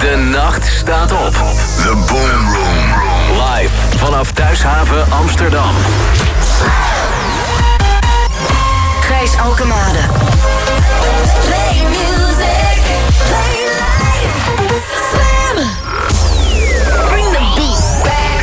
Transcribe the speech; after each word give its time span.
De 0.00 0.16
nacht 0.30 0.66
staat 0.66 1.12
op. 1.12 1.32
The 1.32 1.92
Boom 2.06 2.54
Room. 2.54 2.84
Live 3.30 3.74
vanaf 3.96 4.32
Thuishaven 4.32 5.10
Amsterdam. 5.10 5.74
Gijs 9.00 9.36
Alkemade. 9.38 9.98
Play 11.44 11.82
music. 11.88 12.82
Play 13.26 13.64
life. 13.64 14.38
Slam. 15.10 15.66
Bring 17.08 17.32
the 17.32 17.52
beat 17.54 18.02
back. 18.02 18.40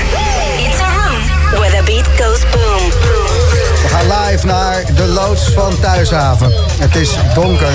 It's 0.58 0.80
a 0.80 0.86
room 0.86 1.60
where 1.60 1.78
the 1.78 1.84
beat 1.86 2.08
goes 2.08 2.40
boom. 2.52 2.90
We 3.82 3.88
gaan 3.88 4.26
live 4.26 4.46
naar 4.46 4.84
de 4.96 5.06
loods 5.06 5.52
van 5.54 5.80
Thuishaven. 5.80 6.54
Het 6.80 6.96
is 6.96 7.18
donker. 7.34 7.74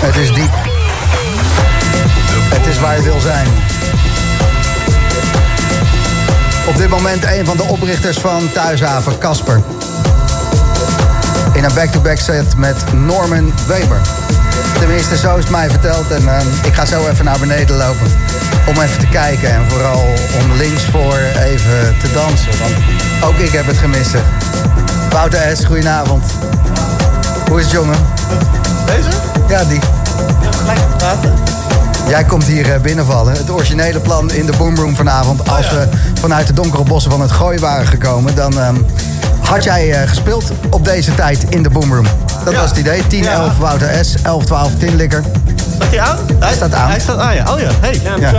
Het 0.00 0.16
is 0.16 0.32
diep. 0.32 0.59
Het 2.54 2.66
is 2.66 2.80
waar 2.80 2.96
je 2.96 3.02
wil 3.02 3.20
zijn. 3.20 3.46
Op 6.66 6.76
dit 6.76 6.88
moment 6.88 7.24
een 7.24 7.46
van 7.46 7.56
de 7.56 7.62
oprichters 7.62 8.18
van 8.18 8.52
Thuishaven, 8.52 9.18
Casper. 9.18 9.60
In 11.52 11.64
een 11.64 11.74
back-to-back 11.74 12.18
set 12.18 12.56
met 12.56 12.92
Norman 12.92 13.52
Weber. 13.66 14.00
Tenminste, 14.78 15.16
zo 15.16 15.36
is 15.36 15.42
het 15.42 15.52
mij 15.52 15.70
verteld. 15.70 16.10
En 16.10 16.28
eh, 16.28 16.46
ik 16.64 16.74
ga 16.74 16.84
zo 16.84 17.06
even 17.06 17.24
naar 17.24 17.38
beneden 17.38 17.76
lopen. 17.76 18.06
Om 18.66 18.80
even 18.80 18.98
te 18.98 19.06
kijken. 19.06 19.50
En 19.50 19.70
vooral 19.70 20.04
om 20.40 20.52
links 20.56 20.84
voor 20.84 21.18
even 21.38 21.96
te 21.98 22.12
dansen. 22.12 22.58
Want 22.58 22.74
ook 23.24 23.38
ik 23.38 23.52
heb 23.52 23.66
het 23.66 23.78
gemist. 23.78 24.14
Wouter 25.10 25.56
S., 25.56 25.64
goedenavond. 25.64 26.24
Hoe 27.48 27.58
is 27.58 27.64
het, 27.64 27.72
jongen? 27.72 27.96
Deze? 28.86 29.10
Ja, 29.48 29.64
die. 29.64 29.80
Gelijk 30.50 30.96
praten. 30.96 31.59
Jij 32.08 32.24
komt 32.24 32.44
hier 32.44 32.72
eh, 32.74 32.80
binnenvallen. 32.80 33.32
Het 33.32 33.50
originele 33.50 34.00
plan 34.00 34.30
in 34.32 34.46
de 34.46 34.52
Boomroom 34.58 34.96
vanavond. 34.96 35.48
Als 35.48 35.66
Oh 35.66 35.72
ja. 35.72 35.78
we 35.78 35.88
vanuit 36.20 36.46
de 36.46 36.52
donkere 36.52 36.82
bossen 36.82 37.10
van 37.10 37.20
het 37.20 37.30
gooi 37.30 37.58
waren 37.58 37.86
gekomen, 37.86 38.34
dan 38.34 38.58
ehm, 38.60 38.74
had 39.40 39.64
jij 39.64 39.92
eh, 39.92 40.08
gespeeld 40.08 40.44
op 40.70 40.84
deze 40.84 41.14
tijd 41.14 41.44
in 41.48 41.62
de 41.62 41.70
Boomroom. 41.70 42.06
Dat 42.44 42.52
Ja. 42.52 42.60
was 42.60 42.68
het 42.70 42.78
idee. 42.78 43.06
10, 43.06 43.22
Ja. 43.22 43.32
11 43.32 43.58
Wouter 43.58 44.04
S, 44.04 44.14
11, 44.22 44.44
12 44.44 44.70
Tinlikker. 44.78 45.22
Staat 45.74 45.90
hij 45.90 46.00
aan? 46.00 46.16
Hij 46.38 46.54
staat 46.54 46.74
aan. 46.74 46.88
Hij 46.90 47.00
staat 47.00 47.18
aan, 47.18 47.34
ja. 47.34 47.52
Oh 47.52 47.60
ja, 47.60 47.70
hey. 47.80 48.00
Ja. 48.20 48.30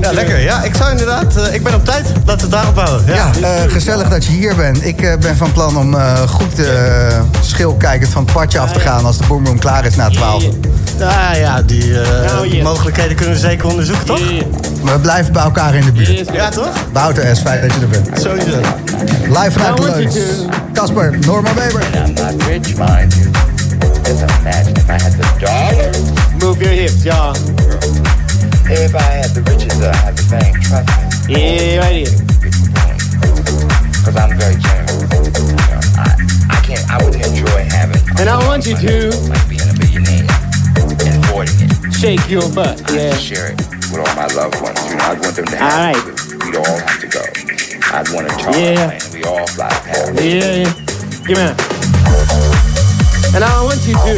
Ja, 0.00 0.12
lekker. 0.12 0.40
Ja, 0.40 0.62
ik 0.62 0.74
zou 0.74 0.90
inderdaad... 0.90 1.36
eh, 1.36 1.54
ik 1.54 1.62
ben 1.62 1.74
op 1.74 1.84
tijd. 1.84 2.04
Laten 2.24 2.24
we 2.24 2.42
het 2.42 2.50
daarop 2.50 2.76
houden. 2.76 3.14
Ja. 3.14 3.30
Ja, 3.40 3.48
eh, 3.48 3.70
gezellig 3.72 4.08
dat 4.08 4.24
je 4.24 4.32
hier 4.32 4.54
bent. 4.56 4.84
Ik 4.86 5.00
eh, 5.02 5.16
ben 5.18 5.36
van 5.36 5.52
plan 5.52 5.76
om 5.76 5.94
eh, 5.94 6.20
goed 6.28 6.58
uh, 6.58 6.66
schilkijkend 7.40 8.10
van 8.12 8.22
het 8.24 8.32
padje 8.32 8.58
af 8.58 8.72
te 8.72 8.80
gaan 8.80 9.04
als 9.04 9.18
de 9.18 9.24
Boomroom 9.26 9.58
klaar 9.58 9.86
is 9.86 9.96
na 9.96 10.08
12. 10.08 10.44
Nou 10.98 11.36
ja, 11.38 11.62
die 11.62 12.00
eh, 12.00 12.32
Nou, 12.32 12.48
yes. 12.48 12.62
mogelijkheden 12.62 13.16
kunnen 13.16 13.34
we 13.34 13.40
zeker 13.40 13.66
onderzoeken, 13.68 14.04
toch? 14.06 14.20
Maar 14.82 14.94
we 14.94 15.00
blijven 15.00 15.32
bij 15.32 15.42
elkaar 15.42 15.74
in 15.74 15.84
de 15.84 15.92
buurt. 15.92 16.30
Ja, 16.32 16.48
toch? 16.48 16.68
Wouter 16.92 17.36
S, 17.36 17.40
fijn 17.40 17.60
dat 17.60 17.72
je 17.74 17.80
er 17.80 17.88
bent. 17.88 18.08
Sowieso. 18.20 18.58
Live 19.26 19.50
vanuit 19.50 19.76
de 19.76 20.08
to- 20.08 20.48
Casper, 20.72 21.18
Norman 21.20 21.54
Weber. 21.54 21.80
I'm 21.94 22.12
not 22.12 22.42
rich, 22.42 22.76
mind 22.76 23.14
you. 23.14 23.30
Just 24.02 24.22
imagine 24.40 24.72
if 24.76 24.88
I 24.88 25.02
had 25.02 25.12
the 25.12 25.26
dollars, 25.38 25.96
Move 26.38 26.58
your 26.64 26.72
hips, 26.74 27.02
y'all. 27.02 27.34
if 28.68 28.94
I 28.94 28.98
had 29.20 29.34
the 29.34 29.40
riches, 29.44 29.80
uh, 29.80 29.88
I 29.92 29.96
had 29.96 30.16
the 30.16 30.22
fame, 30.22 30.60
trust 30.60 30.86
me. 31.28 31.38
Yeah, 31.38 31.78
right 31.80 32.06
here. 32.06 32.16
Because 33.90 34.16
I'm 34.22 34.38
very 34.38 34.56
generous. 34.56 35.02
You 35.34 35.56
know, 35.56 35.80
I, 35.98 36.16
I 36.50 36.60
can't, 36.66 36.84
I 36.90 37.04
wouldn't 37.04 37.26
enjoy 37.26 37.64
having. 37.70 38.02
And 38.20 38.28
I 38.28 38.36
want 38.46 38.64
you 38.66 38.76
to 38.76 39.10
Like 39.28 39.48
being 39.48 39.60
a 39.60 39.64
millionaire 39.64 39.75
and 41.40 41.48
it. 41.50 41.94
shake 41.94 42.28
your 42.28 42.48
butt. 42.52 42.82
I 42.90 42.94
Yeah. 42.96 43.16
share 43.16 43.46
it 43.52 43.58
with 43.90 43.98
all 44.00 44.14
my 44.16 44.26
loved 44.34 44.60
ones. 44.62 44.78
You 44.88 44.96
know, 44.96 45.04
I'd 45.04 45.20
want 45.22 45.36
them 45.36 45.44
to 45.46 45.56
have 45.56 45.72
All 45.72 45.78
it. 45.78 45.86
right. 45.86 46.04
but 46.04 46.44
We'd 46.44 46.56
all 46.56 46.78
have 46.78 47.00
to 47.00 47.06
go. 47.06 47.22
I'd 47.92 48.08
want 48.10 48.28
to 48.28 48.36
charter 48.36 48.58
Yeah. 48.60 48.86
plane. 48.88 49.00
We 49.14 49.24
all 49.24 49.46
fly 49.48 49.68
Paris. 49.84 50.20
Yeah, 50.20 50.54
yeah. 50.62 50.72
Give 51.26 51.36
me 51.38 51.44
that. 51.44 51.56
And 53.34 53.44
I 53.44 53.62
want 53.62 53.80
you 53.86 53.94
to 53.94 54.16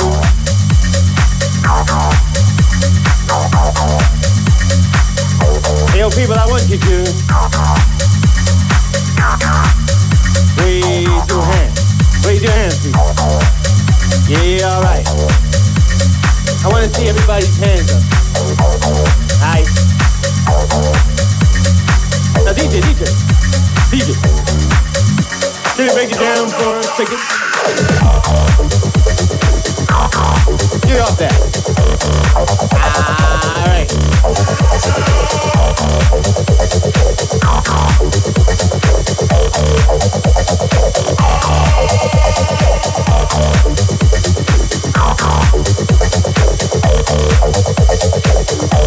Yo, 5.97 6.09
people, 6.10 6.34
I 6.38 6.47
want 6.47 6.62
you 6.71 6.78
to 6.78 6.94
raise 10.62 11.04
your 11.28 11.42
hands. 11.42 12.25
Raise 12.25 12.42
your 12.42 12.53
hands, 12.53 12.78
people. 12.87 13.03
Yeah, 14.28 14.69
all 14.69 14.82
right. 14.82 15.47
I 16.60 16.69
want 16.69 16.84
to 16.84 16.91
see 16.92 17.08
everybody's 17.08 17.56
hands 17.56 17.92
up. 17.92 18.02
Now, 22.44 22.52
DJ, 22.52 22.80
DJ, 22.82 23.04
DJ. 23.91 24.14
Can 25.76 25.84
you 25.86 25.94
it 26.10 26.18
down 26.18 26.48
for 26.48 26.82
second? 26.97 27.20
Get 30.88 31.00
off 31.00 31.16
that. 31.18 31.34
All 33.56 33.68
right. 33.68 33.88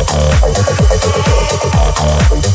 Thank 0.03 0.15
you. 2.45 2.50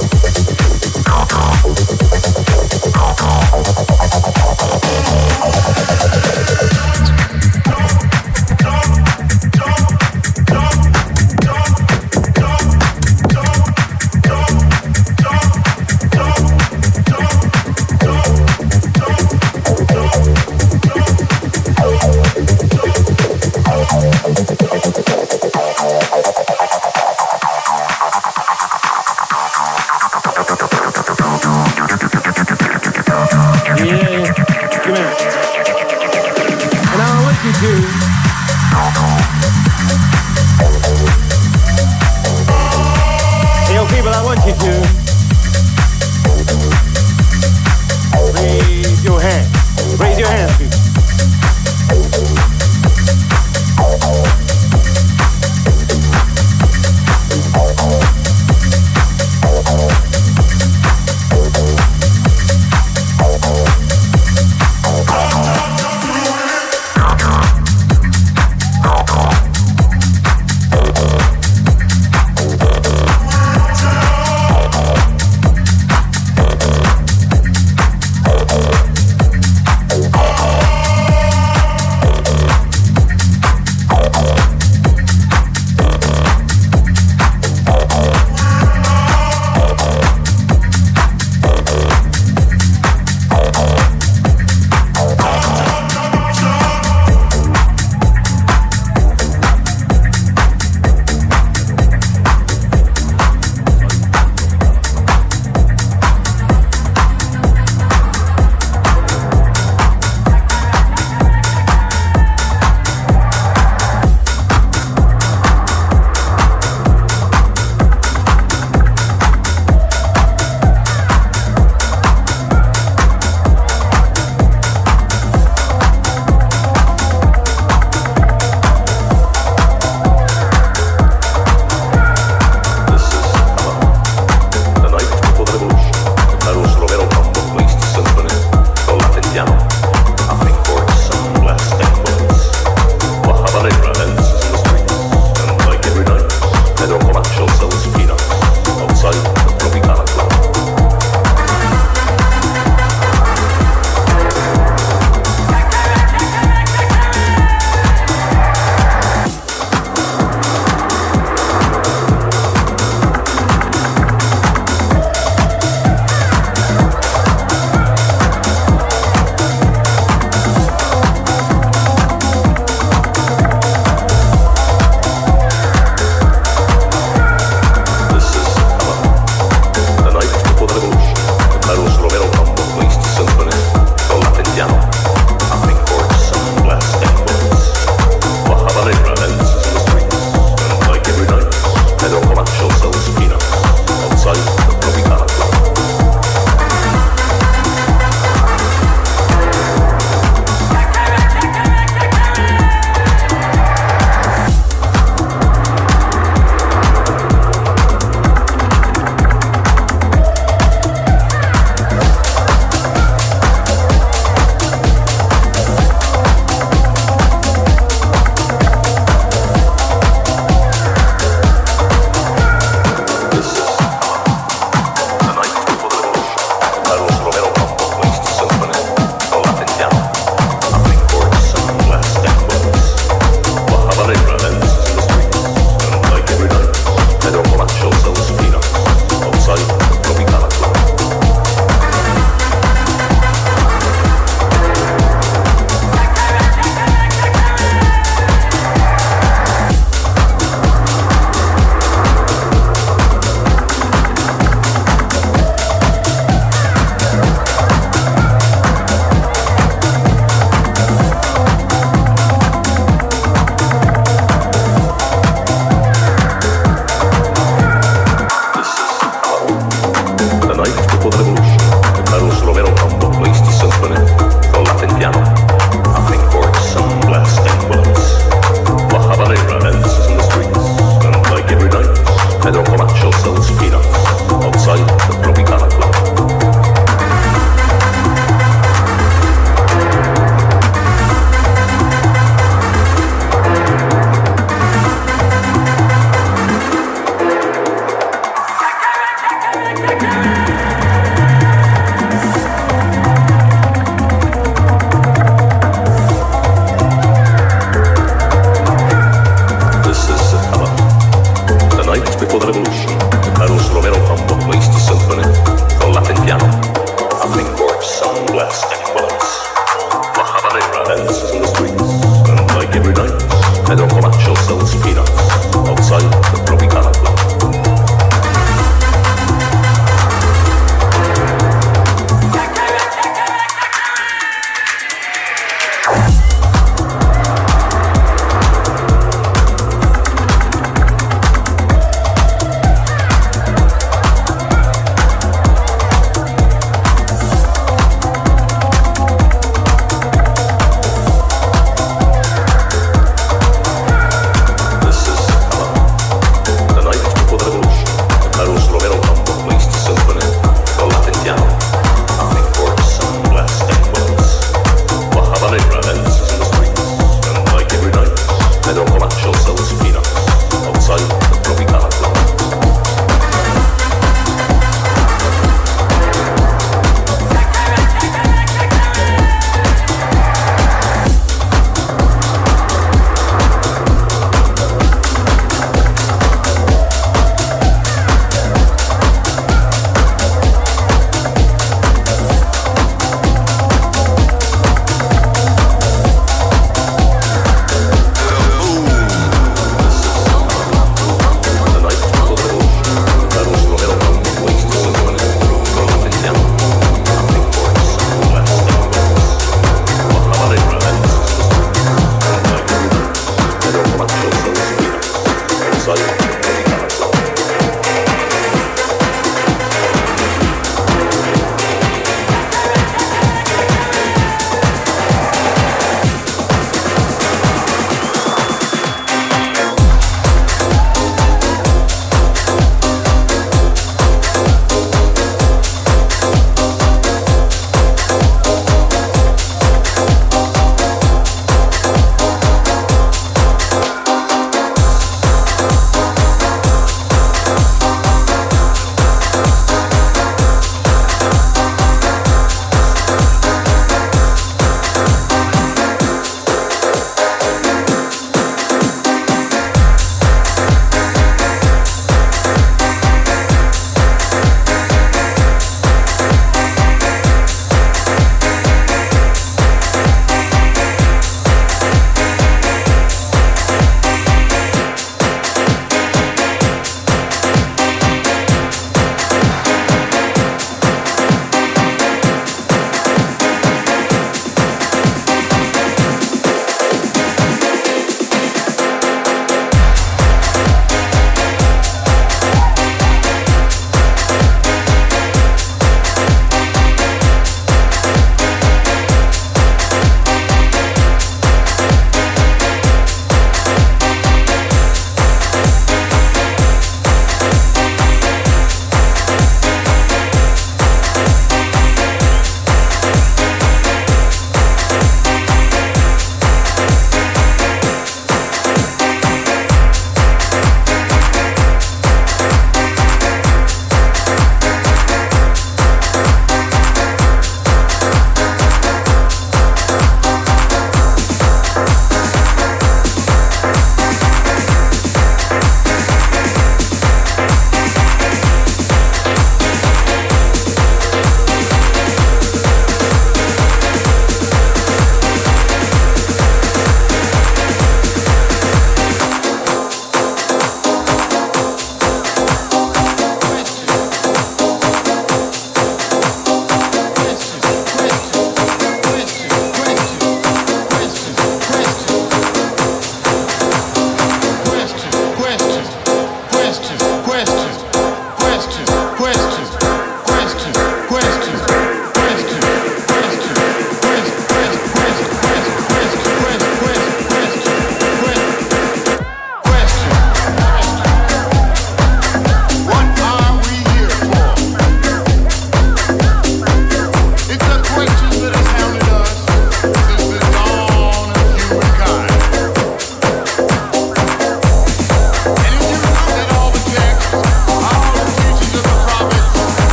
Before 312.19 312.41
the 312.41 312.47
revolution. 312.47 312.96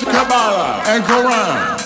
Kabbalah 0.00 0.80
and 0.88 1.04
Quran, 1.04 1.81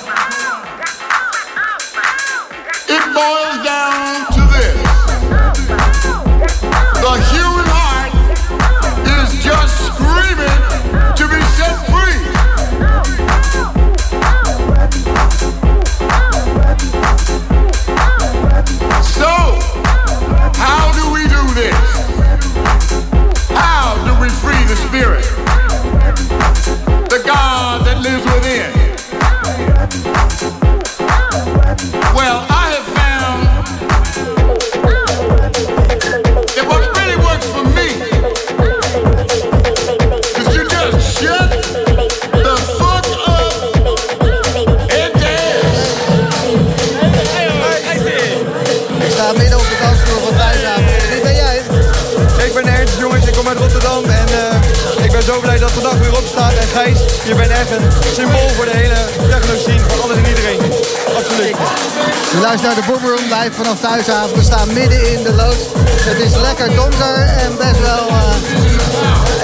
Luisteren 62.47 62.75
naar 62.76 62.85
de 62.85 62.91
Boomroom 62.93 63.25
live 63.37 63.53
vanaf 63.53 63.81
Thuisavond. 63.81 64.33
We 64.37 64.43
staan 64.43 64.73
midden 64.73 65.12
in 65.12 65.23
de 65.23 65.33
loods. 65.33 65.65
Het 66.11 66.19
is 66.19 66.35
lekker 66.37 66.75
donker 66.75 67.17
en 67.45 67.57
best 67.57 67.81
wel... 67.81 68.09
eh, 68.09 68.35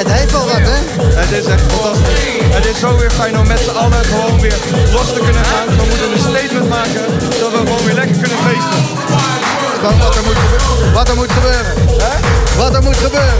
het 0.00 0.08
heeft 0.12 0.32
wel 0.32 0.44
wat, 0.44 0.64
hè? 0.72 0.78
Het 1.20 1.30
is 1.30 1.46
echt 1.46 1.62
fantastisch. 1.72 2.54
Het 2.56 2.66
is 2.66 2.78
zo 2.78 2.96
weer 2.96 3.10
fijn 3.10 3.38
om 3.38 3.46
met 3.46 3.58
z'n 3.58 3.70
allen 3.70 4.04
gewoon 4.04 4.40
weer 4.40 4.58
los 4.92 5.12
te 5.12 5.20
kunnen 5.20 5.44
gaan. 5.44 5.66
We 5.66 5.84
moeten 5.88 6.12
een 6.12 6.24
statement 6.30 6.68
maken 6.68 7.04
dat 7.40 7.50
we 7.50 7.56
gewoon 7.56 7.84
weer 7.84 7.94
lekker 7.94 8.16
kunnen 8.22 8.38
feesten. 8.46 8.80
Wat, 9.82 9.96
wat, 9.98 10.16
er, 10.16 10.22
moet 10.24 10.38
gebeuren. 10.44 10.92
wat 10.92 11.08
er 11.08 11.16
moet 11.16 11.32
gebeuren. 11.32 11.74
Wat 12.56 12.74
er 12.74 12.82
moet 12.82 12.96
gebeuren. 12.96 13.38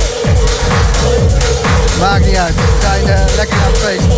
Maakt 2.01 2.25
niet 2.27 2.37
uit. 2.37 2.55
We 2.55 2.79
zijn 2.81 3.09
eh, 3.09 3.37
lekker 3.37 3.57
aan 3.65 3.73
het 3.73 3.79
feesten. 3.79 4.13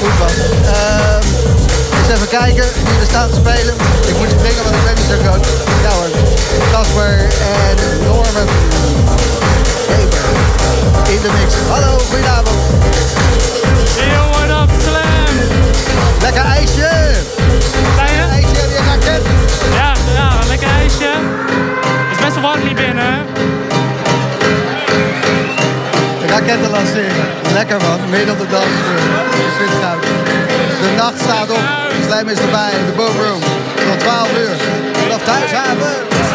Goed 0.00 0.18
man. 0.18 0.34
Ehm, 0.74 1.38
eens 2.10 2.20
even 2.20 2.38
kijken 2.38 2.64
wie 2.86 3.00
er 3.00 3.06
staan 3.06 3.28
te 3.28 3.34
spelen. 3.34 3.74
Ik 4.06 4.16
moet 4.18 4.30
springen, 4.30 4.62
want 4.64 4.74
ik 4.74 4.84
ben 4.84 4.94
niet 4.94 5.10
zo 5.12 5.16
groot. 5.24 5.46
Ja 5.84 5.90
hoor. 5.98 6.10
Casper 6.72 7.14
en 7.60 7.76
Norman. 8.04 8.48
Weber. 9.88 10.24
In 11.14 11.20
de 11.24 11.30
mix. 11.38 11.50
Hallo, 11.68 11.98
goedenavond. 12.10 12.60
Yo, 14.12 14.22
what 14.30 14.50
up, 14.60 14.70
Slam? 14.84 15.34
Lekker 16.20 16.44
ijsje. 16.44 16.90
Kleine? 17.94 18.22
Ijsje, 18.36 18.56
heb 18.62 18.70
je 18.76 18.80
raket? 18.90 19.22
Ja, 19.74 19.92
ja, 20.14 20.28
lekker 20.48 20.68
ijsje. 20.68 21.10
Het 22.08 22.18
is 22.18 22.24
best 22.24 22.34
wel 22.34 22.42
warm 22.42 22.60
hier 22.60 22.74
binnen? 22.74 23.26
Raketten 26.26 26.70
lanceren. 26.70 27.26
Lekker 27.52 27.80
man, 27.80 28.00
midden 28.10 28.30
op 28.30 28.38
de 28.38 28.46
dansvloer. 28.46 28.98
Ik 29.44 29.52
vind 29.58 29.70
het 29.70 29.82
goud. 29.82 30.02
De 30.82 30.94
nacht 30.96 31.20
staat 31.20 31.50
op. 31.50 31.87
Slam 32.08 32.28
is 32.28 32.38
erbij, 32.38 32.72
de 32.86 32.92
boomroom. 32.96 33.40
Tot 33.74 34.00
12 34.00 34.38
uur. 34.38 34.56
Vanaf 34.92 35.22
thuishaven. 35.22 36.27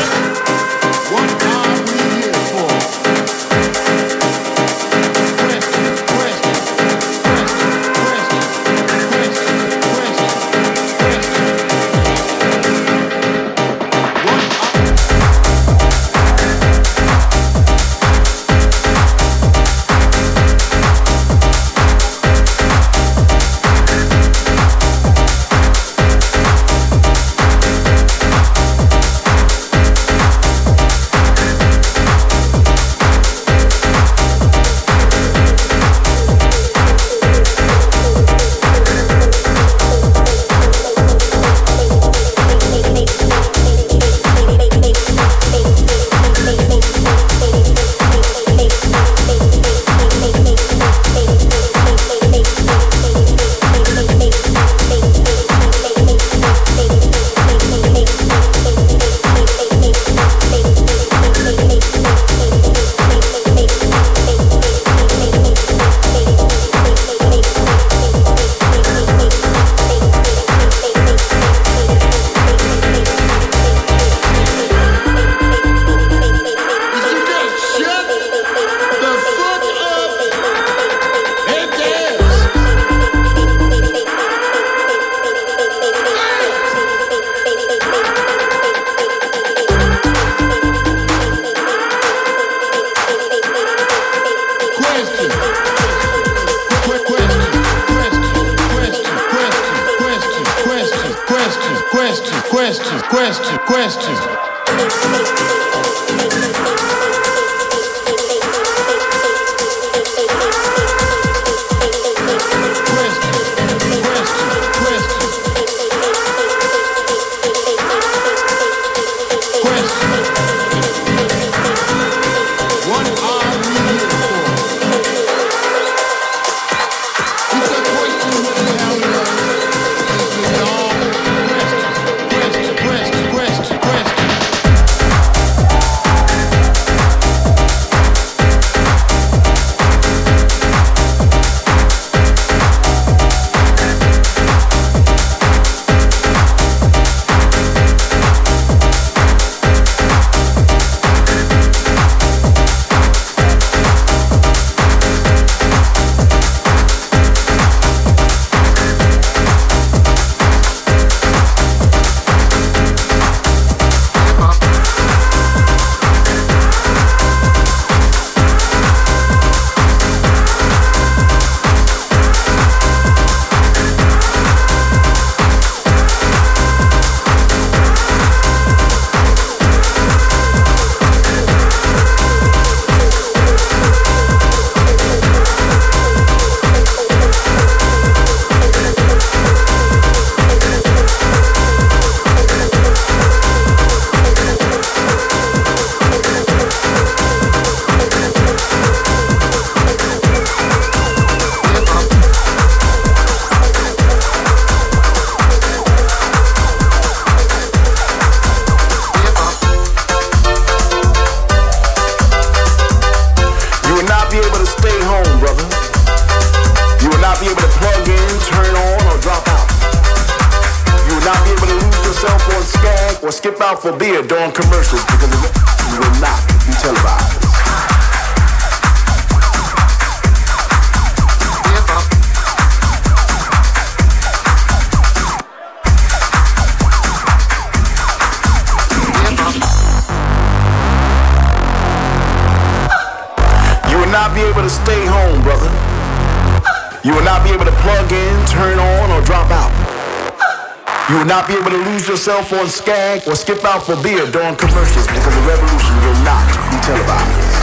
Yourself 252.44 252.62
on 252.62 252.70
Skag 252.70 253.28
or 253.28 253.36
skip 253.36 253.64
out 253.64 253.86
for 253.86 253.96
beer 254.02 254.30
during 254.32 254.56
commercials 254.56 255.08
because 255.08 255.36
the 255.36 255.42
revolution 255.48 255.96
will 256.02 256.24
not 256.24 256.48
be 256.72 256.78
televised. 256.82 257.54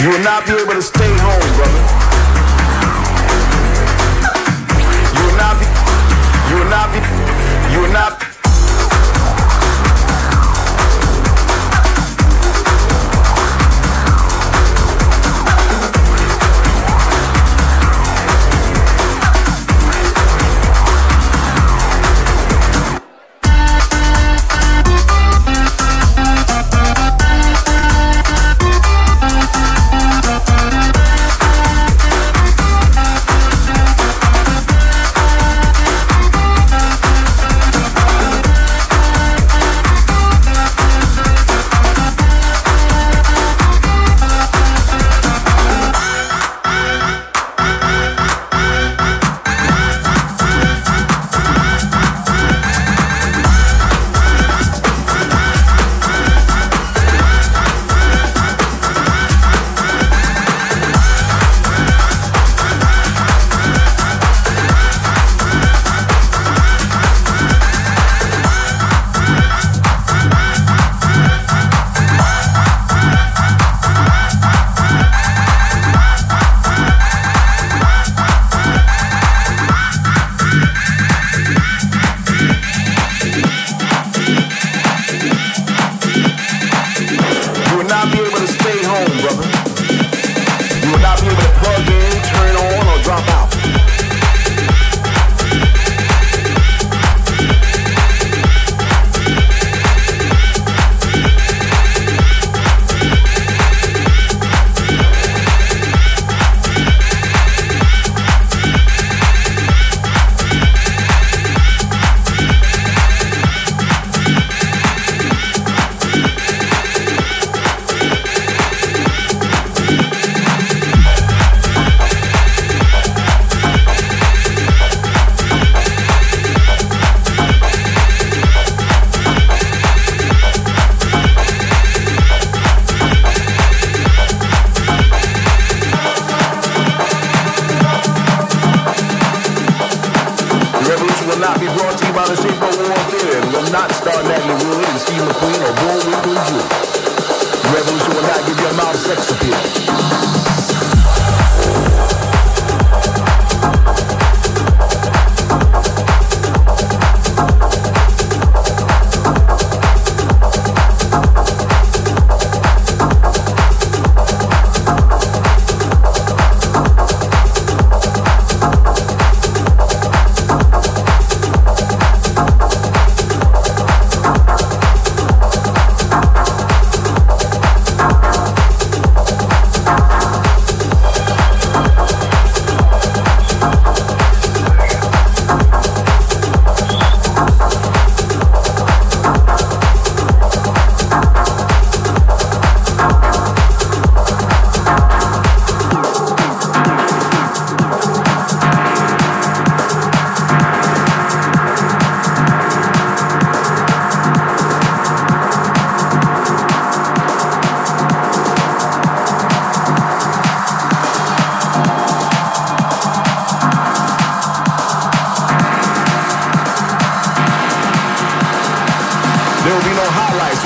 You 0.00 0.10
will 0.10 0.24
not 0.24 0.46
be 0.46 0.52
able 0.52 0.74
to 0.74 0.82
stay 0.82 1.16
home, 1.18 1.56
brother. 1.56 2.05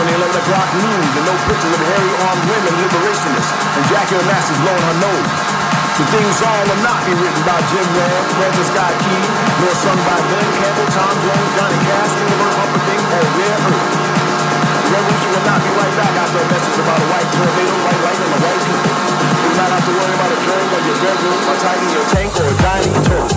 Highlights 0.01 0.09
on 0.09 0.09
the 0.09 0.17
11 0.17 0.33
o'clock 0.33 0.69
news 0.81 1.11
and 1.17 1.25
no 1.29 1.35
pictures 1.45 1.75
of 1.77 1.83
hairy 1.85 2.13
armed 2.25 2.45
women 2.49 2.75
liberationists 2.81 3.53
and 3.77 3.85
Jackie 3.93 4.17
Onassis 4.17 4.59
blowing 4.65 4.85
her 4.89 4.99
nose. 5.01 5.33
The 6.01 6.07
things 6.17 6.37
all 6.41 6.63
will 6.65 6.81
not 6.81 7.01
be 7.05 7.13
written 7.13 7.43
by 7.45 7.61
Jim 7.69 7.85
Webb, 7.93 8.25
Francis 8.41 8.69
Scott 8.73 8.95
Key, 9.05 9.25
nor 9.61 9.73
sung 9.85 10.01
by 10.09 10.17
Glenn 10.17 10.51
Campbell, 10.57 10.89
Tom 10.97 11.15
Jones, 11.21 11.51
Johnny 11.61 11.81
Cash, 11.85 12.13
Ingleberg 12.17 12.55
Humperdinck, 12.57 13.05
or 13.05 13.25
Rare 13.37 13.61
Earth. 13.69 13.89
The 14.81 14.91
revolution 14.97 15.29
will 15.37 15.45
not 15.45 15.61
be 15.61 15.71
right 15.77 15.95
back 16.01 16.15
after 16.17 16.41
a 16.41 16.47
message 16.49 16.79
about 16.81 17.01
a 17.05 17.09
white 17.13 17.29
tornado, 17.37 17.75
white 17.85 18.01
lightning, 18.01 18.33
and 18.33 18.41
white 18.41 18.63
people. 18.65 18.95
You 18.97 19.49
will 19.53 19.59
not 19.61 19.71
have 19.77 19.85
to 19.85 19.93
worry 19.93 20.15
about 20.17 20.31
a 20.33 20.39
germ 20.41 20.67
on 20.73 20.83
your 20.89 20.99
bedroom, 21.05 21.39
tight 21.61 21.81
in 21.85 21.91
your 21.93 22.07
tank, 22.09 22.31
or 22.41 22.47
a 22.49 22.55
your 22.57 23.05
toilet. 23.05 23.37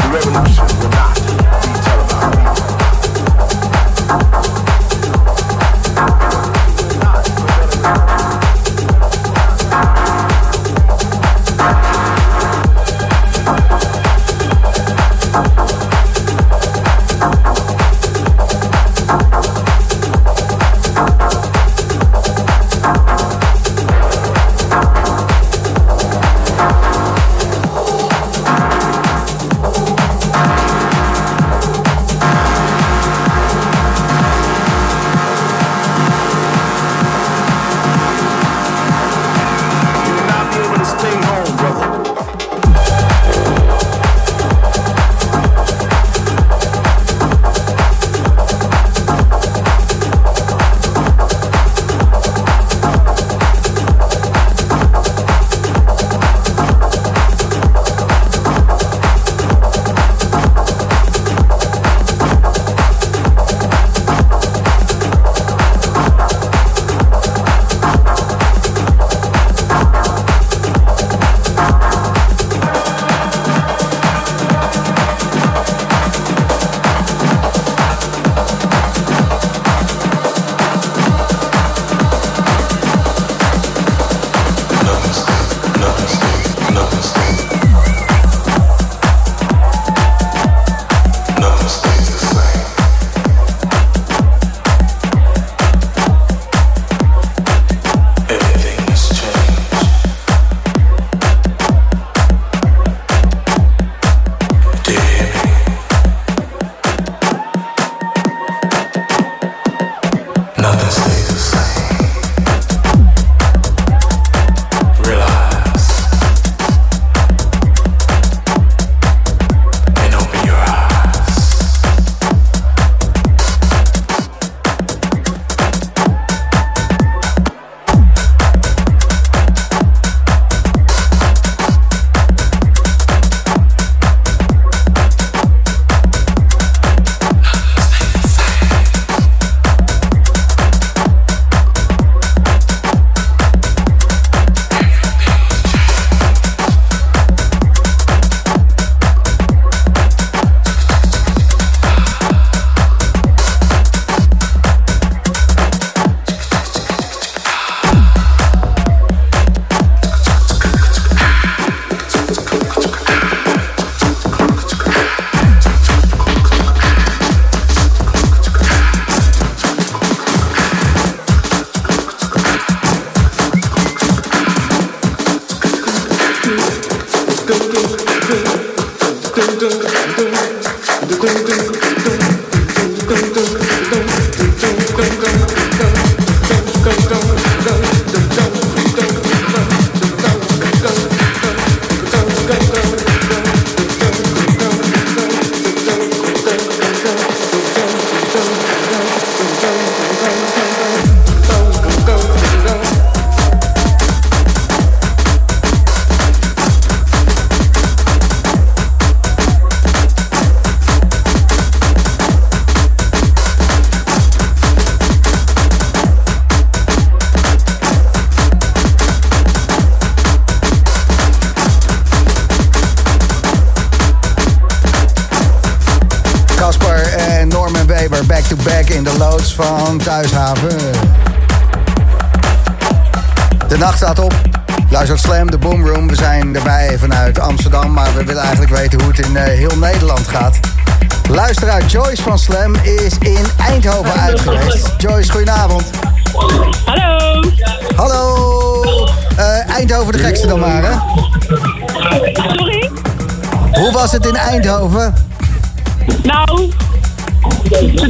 The 0.00 0.08
revolution 0.08 0.66
will 0.80 0.92
not 0.96 1.61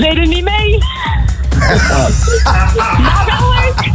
deden 0.02 0.28
niet 0.28 0.44
mee. 0.44 0.78
maar 2.44 3.24
wel 3.26 3.52
leuk. 3.52 3.90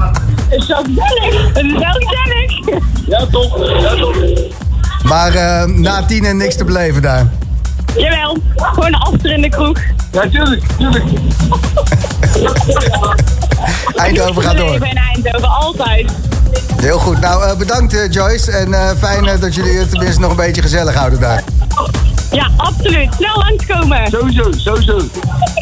Het 0.49 0.59
is 0.59 0.65
zo 0.65 0.75
gezellig. 0.75 1.47
Het 1.53 1.65
is 1.65 1.71
wel 1.71 1.93
gezellig. 1.93 2.51
Ja, 3.07 3.25
toch. 3.31 3.81
Ja, 3.81 3.95
toch. 3.95 4.15
Maar 5.03 5.35
eh, 5.35 5.63
na 5.65 6.05
tien 6.05 6.25
en 6.25 6.37
niks 6.37 6.55
te 6.55 6.63
beleven 6.63 7.01
daar. 7.01 7.27
Jawel, 7.97 8.37
gewoon 8.55 8.93
achter 8.93 9.31
in 9.31 9.41
de 9.41 9.49
kroeg. 9.49 9.77
Ja, 10.11 10.21
tuurlijk, 10.29 10.63
tuurlijk. 10.77 11.03
Eindhoven 13.95 14.43
gaat 14.43 14.57
door. 14.57 14.73
Ik 14.73 14.79
ben 14.79 14.95
Eindhoven, 14.95 15.49
altijd. 15.49 16.11
Heel 16.81 16.99
goed. 16.99 17.19
Nou, 17.19 17.43
eh, 17.43 17.55
bedankt 17.55 17.93
eh, 17.93 18.11
Joyce. 18.11 18.51
En 18.51 18.73
eh, 18.73 18.89
fijn 18.97 19.39
dat 19.39 19.55
jullie 19.55 19.77
het 19.77 19.89
tenminste 19.89 20.21
nog 20.21 20.29
een 20.29 20.35
beetje 20.35 20.61
gezellig 20.61 20.95
houden 20.95 21.19
daar. 21.19 21.43
Ja, 22.31 22.47
absoluut. 22.57 23.13
Snel 23.15 23.37
langskomen. 23.37 24.07
Sowieso, 24.11 24.51
sowieso. 24.57 25.01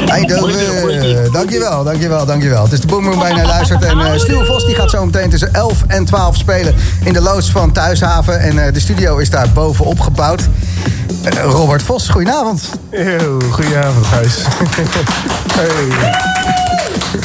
Eindhoven. 0.05 1.31
Dankjewel, 1.31 1.83
dankjewel, 1.83 2.25
dankjewel. 2.25 2.63
Het 2.63 2.71
is 2.71 2.79
de 2.79 2.87
Boomroom 2.87 3.19
bijna 3.19 3.45
luistert. 3.55 3.83
En 3.83 3.99
eh 3.99 4.19
Stuur 4.19 4.45
Vos 4.45 4.65
die 4.65 4.75
gaat 4.75 4.89
zo 4.89 5.05
meteen 5.05 5.29
tussen 5.29 5.53
11 5.53 5.83
en 5.87 6.05
12 6.05 6.35
spelen 6.35 6.75
in 7.03 7.13
de 7.13 7.21
loods 7.21 7.51
van 7.51 7.71
Thuishaven. 7.71 8.39
En 8.39 8.65
eh, 8.65 8.73
de 8.73 8.79
studio 8.79 9.17
is 9.17 9.29
daar 9.29 9.49
bovenop 9.53 9.99
gebouwd. 9.99 10.41
Eh, 11.23 11.43
Robert 11.43 11.83
Vos, 11.83 12.09
goedenavond. 12.09 12.69
Yo, 12.91 13.39
goedenavond, 13.51 14.05
Gijs. 14.05 14.35
hey. 15.57 16.64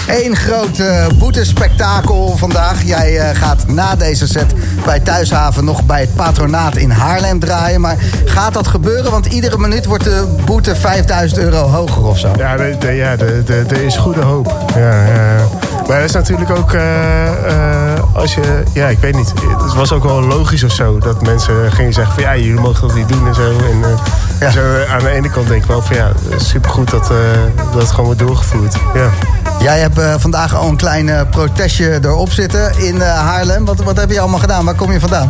Eén 0.08 0.36
groot 0.36 0.78
eh, 0.78 1.06
boetespektakel 1.18 2.36
vandaag. 2.36 2.82
Jij 2.84 3.18
eh, 3.18 3.36
gaat 3.36 3.66
na 3.66 3.96
deze 3.96 4.26
set 4.26 4.54
bij 4.84 5.00
Thuishaven 5.00 5.64
nog 5.64 5.84
bij 5.84 6.00
het 6.00 6.14
patronaat 6.14 6.76
in 6.76 6.90
Haarlem 6.90 7.38
draaien. 7.38 7.80
Maar 7.80 7.96
gaat 8.24 8.54
dat 8.54 8.66
gebeuren? 8.66 9.10
Want 9.10 9.26
iedere 9.26 9.58
minuut 9.58 9.86
wordt 9.86 10.04
de 10.04 10.36
boete 10.44 10.76
5000 10.76 11.40
euro 11.40 11.58
hoger 11.68 12.04
of 12.04 12.18
zo. 12.18 12.32
Ja, 12.36 12.56
de- 12.56 12.92
ja 12.92 13.16
er 13.48 13.82
is 13.84 13.96
goede 13.96 14.20
hoop. 14.22 14.64
Ja, 14.76 15.04
ja. 15.04 15.48
Maar 15.90 15.98
dat 15.98 16.08
is 16.08 16.14
natuurlijk 16.14 16.50
ook, 16.50 16.72
eh, 16.72 17.92
eh, 17.92 17.98
als 18.14 18.34
je, 18.34 18.62
ja, 18.72 18.88
ik 18.88 18.98
weet 18.98 19.16
niet. 19.16 19.32
Het 19.62 19.74
was 19.74 19.92
ook 19.92 20.02
wel 20.02 20.22
logisch 20.22 20.64
of 20.64 20.72
zo 20.72 20.98
dat 20.98 21.22
mensen 21.22 21.72
gingen 21.72 21.92
zeggen 21.92 22.14
van 22.14 22.22
ja, 22.22 22.36
jullie 22.36 22.60
mogen 22.60 22.88
dat 22.88 22.96
niet 22.96 23.08
doen 23.08 23.26
en 23.26 23.34
zo. 23.34 23.50
En 23.50 23.98
eh, 24.38 24.50
zo, 24.50 24.60
eh, 24.60 24.94
aan 24.94 24.98
de 24.98 25.10
ene 25.10 25.30
kant 25.30 25.48
denk 25.48 25.62
ik 25.62 25.68
wel 25.68 25.82
van 25.82 25.96
ja, 25.96 26.12
supergoed 26.36 26.90
dat, 26.90 27.12
dat 27.72 27.82
het 27.82 27.90
gewoon 27.90 28.04
wordt 28.04 28.20
doorgevoerd. 28.20 28.74
Ja. 28.94 29.08
Jij 29.60 29.78
hebt 29.78 30.00
vandaag 30.20 30.54
al 30.54 30.68
een 30.68 30.76
klein 30.76 31.28
protestje 31.28 31.98
erop 32.02 32.30
zitten 32.30 32.78
in 32.78 33.00
Haarlem. 33.00 33.64
Wat, 33.64 33.82
wat 33.82 33.96
heb 33.96 34.10
je 34.10 34.20
allemaal 34.20 34.38
gedaan? 34.38 34.64
Waar 34.64 34.74
kom 34.74 34.92
je 34.92 35.00
vandaan? 35.00 35.28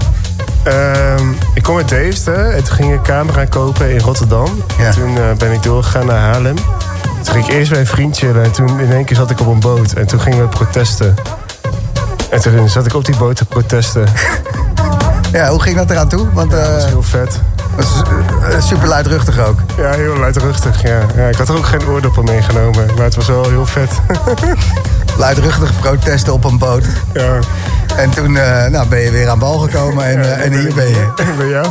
Ehm, 0.63 1.29
ik 1.55 1.63
kom 1.63 1.77
uit 1.77 1.89
Deventer 1.89 2.51
en 2.51 2.65
toen 2.65 2.75
ging 2.75 2.89
ik 2.89 2.97
een 2.97 3.03
camera 3.03 3.45
kopen 3.45 3.91
in 3.91 4.01
Rotterdam. 4.01 4.63
En 4.79 4.91
toen 4.91 5.15
ben 5.39 5.53
ik 5.53 5.63
doorgegaan 5.63 6.07
naar 6.07 6.21
Haarlem. 6.21 6.57
Toen 7.23 7.35
ging 7.35 7.47
ik 7.47 7.53
eerst 7.53 7.71
bij 7.71 7.81
een 7.81 7.87
vriend 7.87 8.17
chillen 8.17 8.45
en 8.45 8.53
toen 8.53 8.81
in 8.81 8.93
één 8.93 9.05
keer 9.05 9.17
zat 9.17 9.31
ik 9.31 9.41
op 9.41 9.47
een 9.47 9.61
boot. 9.61 9.93
En 9.93 10.07
toen 10.07 10.21
gingen 10.21 10.39
we 10.39 10.49
protesten. 10.49 11.15
En 12.31 12.41
toen 12.41 12.69
zat 12.69 12.87
ik 12.87 12.95
op 12.95 13.05
die 13.05 13.17
boot 13.17 13.37
te 13.37 13.45
protesten. 13.45 14.05
Ja, 15.33 15.51
hoe 15.51 15.63
ging 15.63 15.77
dat 15.77 15.91
eraan 15.91 16.09
toe? 16.09 16.33
Want, 16.33 16.51
dat 16.51 16.71
was 16.71 16.85
heel 16.85 17.03
vet. 17.03 17.41
Dat 17.77 17.85
is 17.85 18.55
eh, 18.55 18.63
super 18.63 18.89
luidruchtig 18.89 19.39
ook. 19.39 19.59
Ja, 19.77 19.91
heel 19.91 20.17
luidruchtig, 20.17 20.83
ja. 20.83 21.01
ja. 21.17 21.29
Ik 21.29 21.35
had 21.35 21.49
er 21.49 21.57
ook 21.57 21.67
geen 21.67 21.87
oordoppen 21.87 22.25
meegenomen, 22.25 22.87
maar 22.95 23.05
het 23.05 23.15
was 23.15 23.27
wel 23.27 23.49
heel 23.49 23.67
vet. 23.67 23.91
Luidruchtige 25.19 25.73
protesten 25.73 26.33
op 26.33 26.45
een 26.45 26.59
boot. 26.59 26.85
Ja. 27.13 27.39
En 27.97 28.11
toen 28.11 28.37
eh, 28.37 28.67
nou, 28.67 28.89
ben 28.89 29.01
je 29.01 29.11
weer 29.11 29.29
aan 29.29 29.39
wal 29.39 29.59
gekomen 29.59 30.05
en, 30.05 30.23
eh, 30.23 30.45
en 30.45 30.53
hier 30.53 30.75
ben 30.75 30.89
je. 30.89 31.09
Bij 31.39 31.49
jou? 31.49 31.67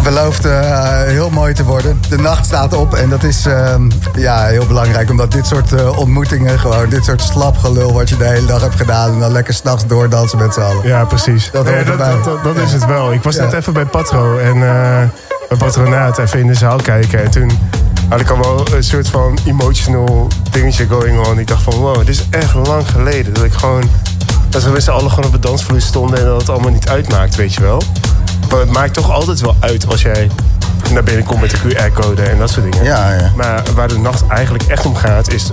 Het 0.00 0.14
belooft 0.14 0.44
eh, 0.44 1.02
heel 1.02 1.30
mooi 1.30 1.54
te 1.54 1.64
worden. 1.64 2.00
De 2.08 2.18
nacht 2.18 2.44
staat 2.46 2.72
op 2.72 2.94
en 2.94 3.08
dat 3.08 3.22
is 3.22 3.46
eh, 3.46 3.74
ja, 4.14 4.44
heel 4.44 4.66
belangrijk. 4.66 5.10
Omdat 5.10 5.32
dit 5.32 5.46
soort 5.46 5.72
eh, 5.72 5.98
ontmoetingen, 5.98 6.58
gewoon 6.58 6.88
dit 6.88 7.04
soort 7.04 7.22
slapgelul... 7.22 7.92
wat 7.92 8.08
je 8.08 8.16
de 8.16 8.24
hele 8.24 8.46
dag 8.46 8.60
hebt 8.60 8.74
gedaan... 8.74 9.12
en 9.12 9.20
dan 9.20 9.32
lekker 9.32 9.54
s'nachts 9.54 9.86
doordansen 9.86 10.38
met 10.38 10.54
z'n 10.54 10.60
allen. 10.60 10.86
Ja, 10.86 11.04
precies. 11.04 11.50
Dat 11.52 11.64
Nee, 11.64 11.84
dat, 12.42 12.56
is 12.56 12.72
het 12.72 12.86
wel. 12.86 13.12
Ik 13.12 13.22
was 13.22 13.34
Ja. 13.34 13.44
net 13.44 13.52
even 13.52 13.72
bij 13.72 13.84
Patro 13.84 14.38
en 14.38 14.54
eh 14.54 15.08
bij 15.48 15.58
Patronaat 15.58 16.18
even 16.18 16.38
in 16.38 16.46
de 16.46 16.54
zaal 16.54 16.78
kijken. 16.82 17.24
En 17.24 17.30
toen 17.30 17.50
had 18.08 18.20
ik 18.20 18.30
al 18.30 18.38
wel 18.38 18.66
een 18.74 18.84
soort 18.84 19.08
van 19.08 19.38
emotional 19.46 20.28
dingetje 20.50 20.86
going 20.86 21.26
on. 21.26 21.38
Ik 21.38 21.46
dacht 21.46 21.62
van 21.62 21.74
wow, 21.74 21.96
dit 21.96 22.08
is 22.08 22.26
echt 22.30 22.54
lang 22.54 22.90
geleden. 22.90 23.34
Dat 23.34 23.44
ik 23.44 23.52
gewoon, 23.52 23.82
dat 24.48 24.62
we 24.62 24.70
met 24.70 24.82
z'n 24.82 24.90
allen 24.90 25.10
gewoon 25.10 25.24
op 25.24 25.32
de 25.32 25.38
dansvloer 25.48 25.80
stonden 25.80 26.18
en 26.18 26.24
dat 26.24 26.40
het 26.40 26.50
allemaal 26.50 26.72
niet 26.72 26.88
uitmaakt, 26.88 27.36
weet 27.36 27.54
je 27.54 27.60
wel. 27.60 27.82
Maar 28.48 28.58
het 28.58 28.70
maakt 28.70 28.94
toch 28.94 29.10
altijd 29.10 29.40
wel 29.40 29.56
uit 29.60 29.86
als 29.86 30.02
jij 30.02 30.30
naar 30.92 31.02
binnen 31.02 31.24
komt 31.24 31.40
met 31.40 31.50
de 31.50 31.56
QR-code 31.56 32.22
en 32.22 32.38
dat 32.38 32.50
soort 32.50 32.72
dingen. 32.72 32.86
Ja, 32.86 33.12
ja. 33.12 33.32
Maar 33.36 33.62
waar 33.74 33.88
de 33.88 33.98
nacht 33.98 34.26
eigenlijk 34.26 34.64
echt 34.64 34.86
om 34.86 34.96
gaat, 34.96 35.32
is 35.32 35.50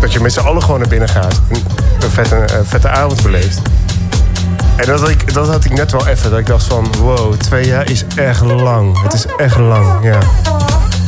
dat 0.00 0.12
je 0.12 0.20
met 0.20 0.32
z'n 0.32 0.40
allen 0.40 0.62
gewoon 0.62 0.80
naar 0.80 0.88
binnen 0.88 1.08
gaat. 1.08 1.40
En 1.48 1.56
een 2.00 2.10
vette, 2.10 2.36
een 2.58 2.66
vette 2.66 2.88
avond 2.88 3.22
beleeft. 3.22 3.60
En 4.76 4.86
dat 4.86 5.00
had, 5.00 5.08
ik, 5.08 5.34
dat 5.34 5.48
had 5.48 5.64
ik 5.64 5.72
net 5.72 5.92
wel 5.92 6.06
even. 6.06 6.30
Dat 6.30 6.38
ik 6.38 6.46
dacht 6.46 6.64
van, 6.64 6.92
wow, 6.98 7.34
twee 7.34 7.66
jaar 7.66 7.90
is 7.90 8.04
echt 8.14 8.40
lang. 8.40 9.02
Het 9.02 9.12
is 9.12 9.26
echt 9.36 9.58
lang, 9.58 10.04
ja. 10.04 10.18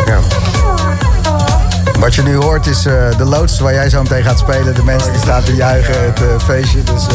ja. 0.06 0.18
Wat 1.98 2.14
je 2.14 2.22
nu 2.22 2.36
hoort 2.36 2.66
is 2.66 2.86
eh, 2.86 2.94
de 3.16 3.24
loods 3.24 3.60
waar 3.60 3.72
jij 3.72 3.90
zo 3.90 4.02
meteen 4.02 4.22
gaat 4.22 4.38
spelen. 4.38 4.74
De 4.74 4.84
mensen 4.84 5.12
die 5.12 5.20
staan 5.20 5.42
te 5.42 5.54
juichen, 5.54 6.04
het 6.04 6.20
eh, 6.20 6.26
feestje. 6.44 6.82
Dus 6.82 7.06
eh, 7.06 7.14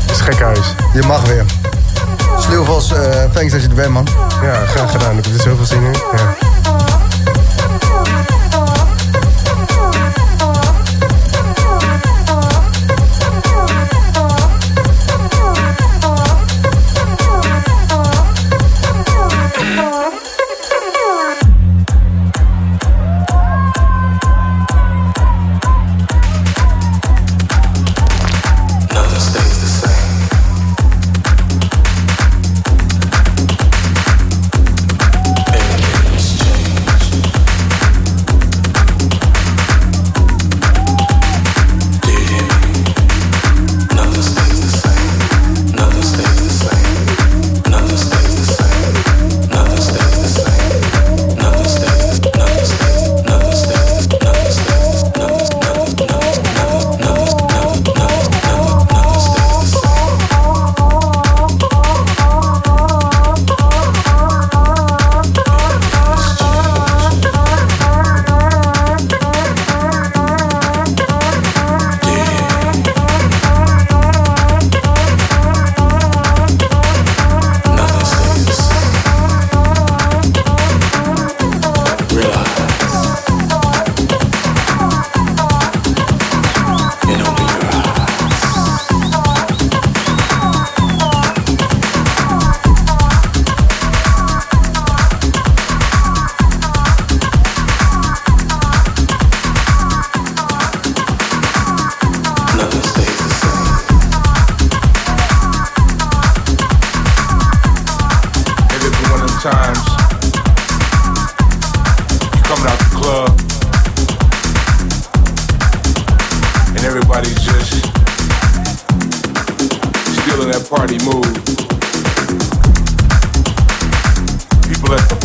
Het 0.00 0.10
is 0.10 0.20
gek 0.20 0.40
huis. 0.40 0.74
je 0.94 1.02
mag 1.02 1.26
weer. 1.26 1.44
Eh 2.92 3.30
thanks 3.32 3.52
dat 3.52 3.62
je 3.62 3.68
er 3.68 3.74
bent, 3.74 3.88
man. 3.88 4.06
Ja, 4.42 4.66
graag 4.66 4.90
gedaan. 4.90 5.18
Ik 5.18 5.24
heb 5.24 5.34
er 5.34 5.40
zoveel 5.40 5.64
zin 5.64 5.82
in. 5.82 6.49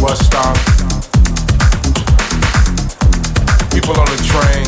bus 0.05 0.19
stop, 0.19 0.55
people 3.71 3.99
on 3.99 4.05
the 4.05 4.17
train, 4.29 4.65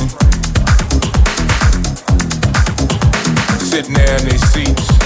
sitting 3.60 3.94
there 3.94 4.18
in 4.18 4.30
their 4.30 4.40
seats. 4.40 4.97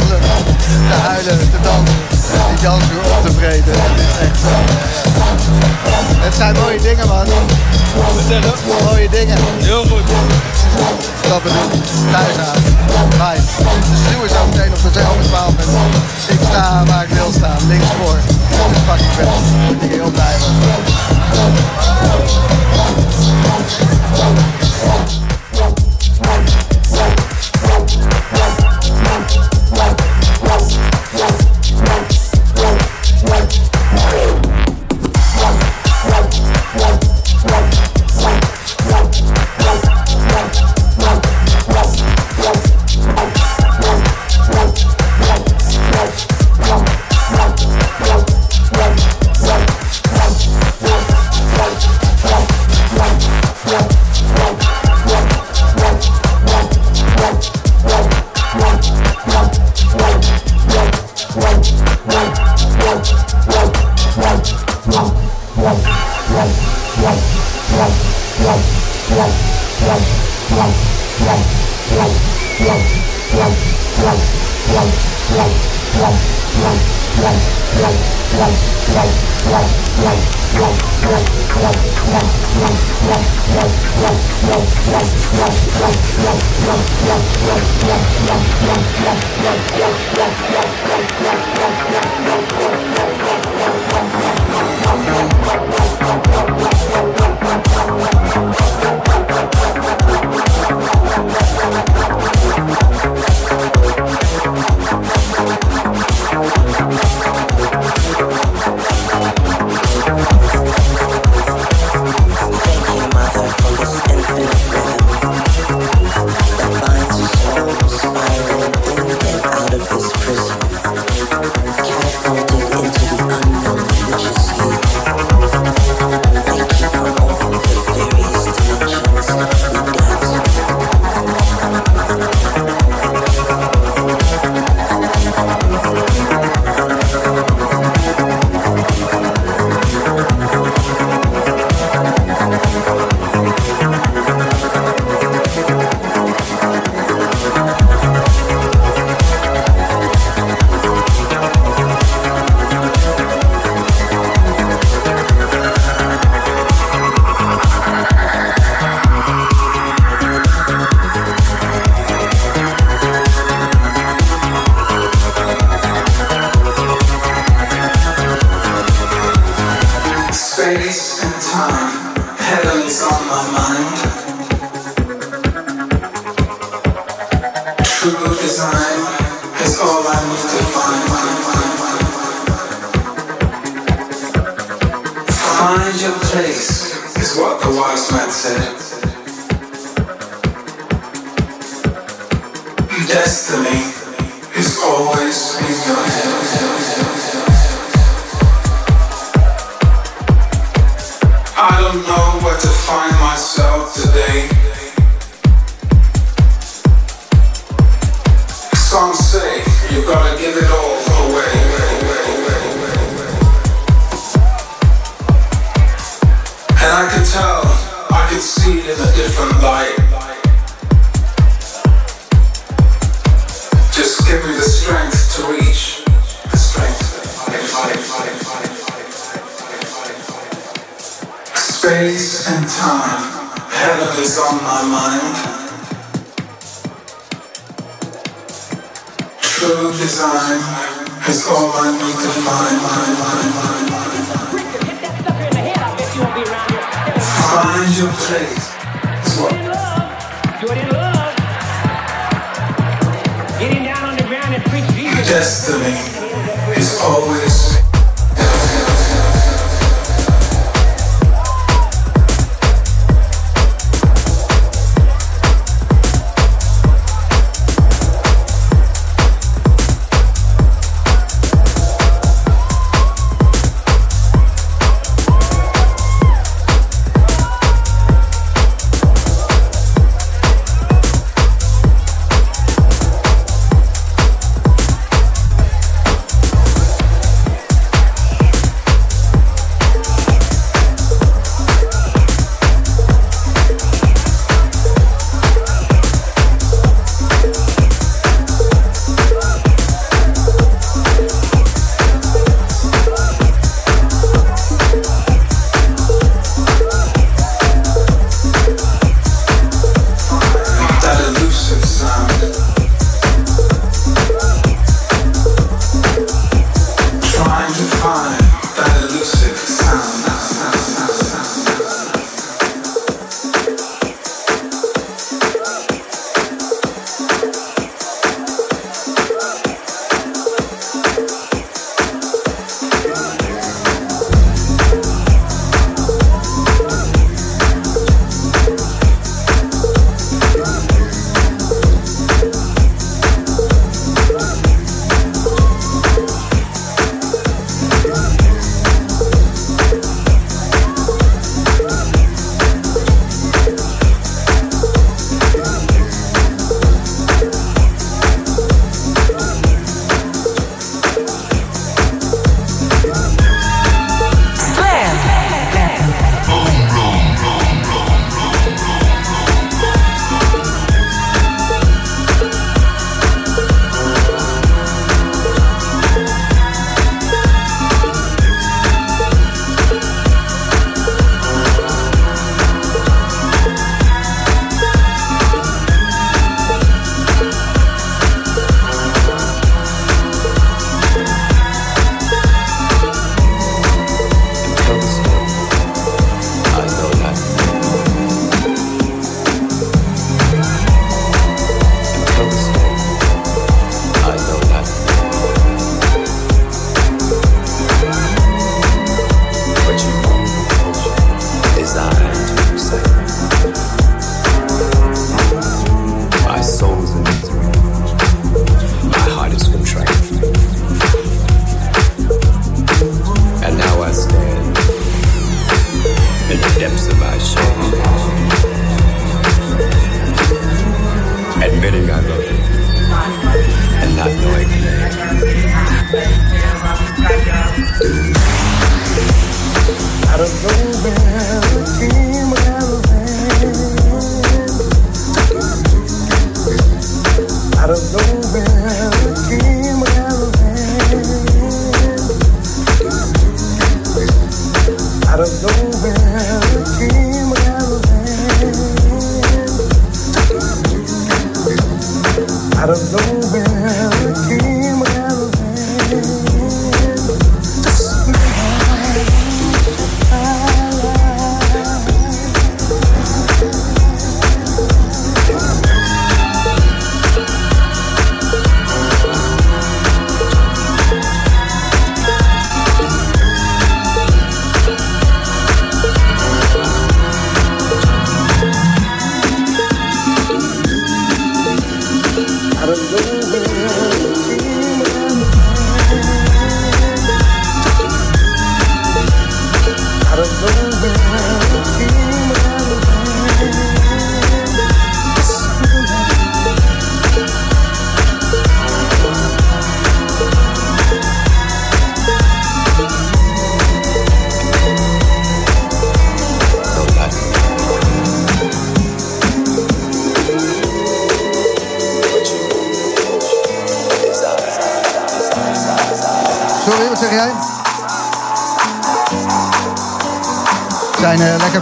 trappelen, 0.00 0.20
te 0.88 0.94
huilen, 0.94 1.38
te 1.38 1.60
dansen. 1.62 1.96
Die 2.48 2.62
dansen 2.62 2.88
weer 2.88 3.16
op 3.16 3.22
te 3.26 3.32
vreten. 3.32 3.72
Het 6.24 6.34
zijn 6.34 6.54
mooie 6.54 6.80
dingen, 6.80 7.08
man. 7.08 7.26
Mooie 8.84 9.08
dingen. 9.10 9.38
Heel 9.58 9.84
goed. 9.84 10.02
Dat 11.28 11.42
bedoel 11.42 11.70
ik. 11.72 11.84
Thuis 12.12 12.36
aan. 12.48 12.62
Nice. 13.08 13.48
De 13.90 13.96
stuw 14.06 14.22
is 14.24 14.32
ook 14.32 14.54
meteen 14.54 14.72
op 14.72 14.82
de 14.82 14.90
zelfde 14.92 15.22
bepaald 15.22 15.66
moment. 15.66 15.94
Ik 16.28 16.38
sta 16.50 16.84
waar 16.84 17.04
ik 17.04 17.10
wil 17.10 17.32
staan. 17.32 17.58
Links 17.68 17.86
voor. 18.02 18.18
Dat 18.50 18.70
is 18.70 18.78
fucking 18.86 19.12
vet. 19.12 19.28
Moet 19.66 19.82
ik 19.82 19.90
heel 19.90 20.10
blij 20.10 20.34
was. 20.38 20.48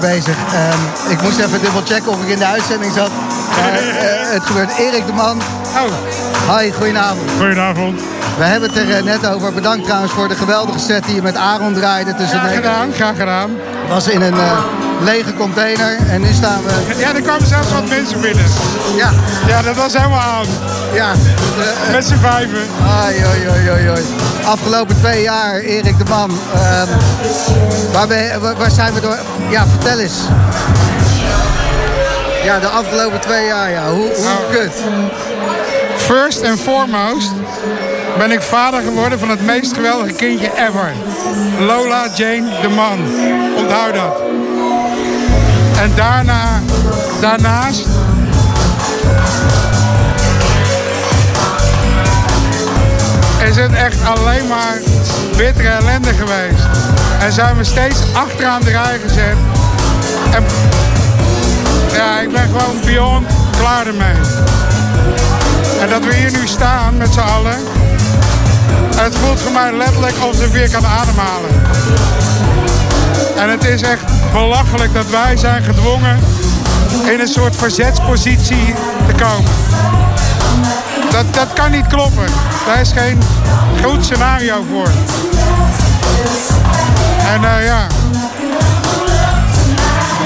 Lekker 0.01 0.17
bezig. 0.17 0.37
Ehm, 0.53 1.11
ik 1.13 1.23
moest 1.23 1.39
even 1.39 1.61
dubbel 1.61 1.83
checken 1.85 2.09
of 2.13 2.23
ik 2.23 2.29
in 2.29 2.39
de 2.39 2.47
uitzending 2.47 2.93
zat. 2.95 3.11
Maar, 3.61 3.73
eh, 3.73 4.33
het 4.33 4.43
gebeurt. 4.45 4.71
Erik 4.79 5.07
de 5.07 5.13
Man. 5.13 5.41
Oh. 5.77 6.57
Hi, 6.59 6.71
goedenavond. 6.73 7.31
Goedenavond. 7.39 8.01
We 8.39 8.45
hebben 8.45 8.69
het 8.69 8.79
er 8.79 8.97
eh, 8.97 9.03
net 9.03 9.27
over. 9.27 9.53
Bedankt 9.53 9.85
trouwens 9.85 10.13
voor 10.13 10.29
de 10.29 10.35
geweldige 10.35 10.79
set 10.79 11.05
die 11.05 11.15
je 11.15 11.23
met 11.23 11.37
Aaron 11.37 11.75
draaide. 11.75 12.15
Tussen 12.15 12.39
Graag 12.39 12.55
gedaan, 12.55 12.93
graag 12.95 13.17
gedaan. 13.17 13.51
was 13.89 14.09
in 14.09 14.23
een 14.23 14.35
eh, 14.39 14.59
lege 15.01 15.35
container. 15.35 15.97
En 16.11 16.21
nu 16.21 16.33
staan 16.33 16.61
we... 16.65 16.95
Ja, 16.99 17.15
er 17.15 17.23
kwamen 17.23 17.47
zelfs 17.47 17.73
wat 17.73 17.89
mensen 17.89 18.21
binnen. 18.21 18.45
Ja. 18.97 19.11
Ja, 19.47 19.63
dat 19.63 19.77
was 19.77 19.93
helemaal 19.93 20.21
aan. 20.21 20.47
Ja. 20.93 21.13
Met 21.93 22.05
z'n 22.05 22.17
vijven. 22.17 22.63
Ai, 23.03 23.15
oi, 23.15 23.49
oi, 23.51 23.71
oi, 23.71 23.91
oi. 23.91 24.03
Afgelopen 24.45 24.97
twee 24.97 25.23
jaar, 25.23 25.55
Erik 25.61 25.99
de 25.99 26.05
Man. 26.09 26.31
ehm, 26.55 26.89
waar, 27.93 28.07
ben- 28.07 28.41
waar, 28.41 28.57
waar 28.57 28.71
zijn 28.71 28.95
we 28.95 29.01
door... 29.01 29.17
Ja, 29.51 29.67
vertel 29.67 29.99
eens. 29.99 30.19
Ja, 32.45 32.59
de 32.59 32.69
afgelopen 32.69 33.21
twee 33.21 33.47
jaar, 33.47 33.71
ja. 33.71 33.89
Hoe, 33.91 34.01
hoe 34.15 34.25
Nou. 34.25 34.53
kut? 34.53 34.73
First 35.97 36.45
and 36.45 36.61
foremost 36.61 37.31
ben 38.19 38.31
ik 38.31 38.43
vader 38.43 38.81
geworden 38.83 39.19
van 39.19 39.29
het 39.29 39.41
meest 39.47 39.75
geweldige 39.75 40.13
kindje 40.13 40.51
ever. 40.57 40.93
Lola 41.59 42.07
Jane 42.15 42.61
de 42.63 42.69
Man. 42.69 42.99
Onthoud 43.57 43.95
dat. 43.95 44.21
En 45.81 45.93
daarna, 45.95 46.61
daarnaast... 47.21 47.87
Is 53.49 53.57
het 53.57 53.73
echt 53.73 53.97
alleen 54.05 54.47
maar 54.47 54.79
bittere 55.37 55.69
ellende 55.69 56.15
geweest. 56.15 56.67
En 57.19 57.33
zijn 57.33 57.57
we 57.57 57.65
steeds 57.65 57.97
achteraan 58.13 58.61
de 58.63 58.71
rij 58.71 58.99
gezet. 59.07 59.37
En 60.31 60.45
ja, 61.93 62.21
ik 62.21 62.33
ben 62.33 62.43
gewoon 62.43 62.81
beyond 62.85 63.27
klaar 63.59 63.87
ermee. 63.87 64.17
En 65.81 65.89
dat 65.91 66.05
we 66.05 66.15
hier 66.15 66.31
nu 66.31 66.47
staan 66.47 66.97
met 66.97 67.13
z'n 67.13 67.19
allen. 67.19 67.57
Het 68.97 69.17
voelt 69.17 69.41
voor 69.41 69.53
mij 69.53 69.77
letterlijk 69.77 70.17
alsof 70.19 70.45
ik 70.45 70.53
weer 70.53 70.71
kan 70.71 70.87
ademhalen. 70.87 71.51
En 73.37 73.51
het 73.51 73.65
is 73.65 73.83
echt 73.83 74.33
belachelijk 74.33 74.95
dat 74.95 75.11
wij 75.11 75.37
zijn 75.37 75.63
gedwongen 75.63 76.19
in 77.13 77.21
een 77.21 77.29
soort 77.29 77.57
verzetspositie 77.57 78.75
te 79.07 79.25
komen. 79.25 79.51
Dat, 81.11 81.35
dat 81.35 81.53
kan 81.53 81.71
niet 81.71 81.87
kloppen. 81.87 82.27
Daar 82.67 82.81
is 82.81 82.93
geen 82.93 83.19
goed 83.83 84.05
scenario 84.05 84.65
voor. 84.71 84.89
En 87.35 87.45
eh, 87.45 87.65
ja. 87.65 87.87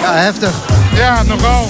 Ja, 0.03 0.13
heftig. 0.13 0.51
Ja, 0.95 1.23
nogal. 1.23 1.69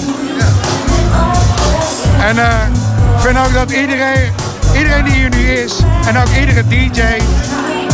En 2.27 2.37
eh, 2.37 2.67
ik 3.15 3.19
vind 3.19 3.37
ook 3.37 3.53
dat 3.53 3.71
iedereen, 3.71 4.31
iedereen 4.73 5.03
die 5.03 5.13
hier 5.13 5.29
nu 5.29 5.51
is, 5.51 5.73
en 6.07 6.17
ook 6.17 6.27
iedere 6.39 6.67
DJ, 6.67 7.01